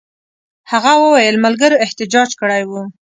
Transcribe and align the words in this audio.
هغه 0.71 0.91
وویل 1.03 1.35
ملګرو 1.45 1.81
احتجاج 1.85 2.29
کړی 2.41 2.63
وو. 2.69 2.81